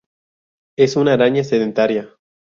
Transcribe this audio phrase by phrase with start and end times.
[0.79, 2.15] Es una araña sedentaria.